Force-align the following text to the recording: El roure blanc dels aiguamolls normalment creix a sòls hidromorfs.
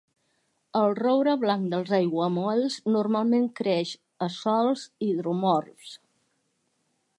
El 0.79 0.95
roure 0.99 1.35
blanc 1.43 1.67
dels 1.73 1.91
aiguamolls 1.97 2.79
normalment 2.97 3.45
creix 3.61 3.93
a 4.29 4.33
sòls 4.39 4.89
hidromorfs. 5.11 5.97